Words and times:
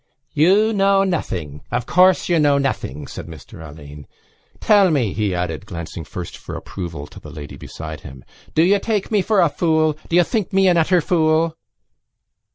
"You—know—nothing. 0.33 1.61
Of 1.71 1.85
course 1.85 2.27
you 2.27 2.39
know 2.39 2.57
nothing," 2.57 3.05
said 3.05 3.27
Mr 3.27 3.63
Alleyne. 3.63 4.07
"Tell 4.59 4.89
me," 4.89 5.13
he 5.13 5.35
added, 5.35 5.67
glancing 5.67 6.05
first 6.05 6.35
for 6.37 6.55
approval 6.55 7.05
to 7.05 7.19
the 7.19 7.29
lady 7.29 7.55
beside 7.55 7.99
him, 8.01 8.25
"do 8.55 8.63
you 8.63 8.79
take 8.79 9.11
me 9.11 9.21
for 9.21 9.41
a 9.41 9.47
fool? 9.47 9.95
Do 10.09 10.15
you 10.15 10.23
think 10.23 10.51
me 10.53 10.67
an 10.67 10.77
utter 10.77 11.01
fool?" 11.01 11.55